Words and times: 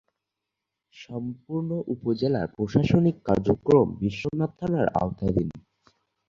সম্পূর্ণ 0.95 1.69
উপজেলার 1.93 2.47
প্রশাসনিক 2.55 3.15
কার্যক্রম 3.27 3.87
বিশ্বনাথ 4.01 4.51
থানার 4.59 4.87
আওতাধীন। 4.95 5.49